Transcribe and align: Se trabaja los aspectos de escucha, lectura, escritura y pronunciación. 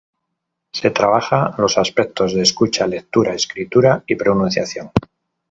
Se 0.73 0.89
trabaja 0.89 1.53
los 1.59 1.77
aspectos 1.77 2.33
de 2.33 2.41
escucha, 2.41 2.87
lectura, 2.87 3.35
escritura 3.35 4.03
y 4.07 4.15
pronunciación. 4.15 4.89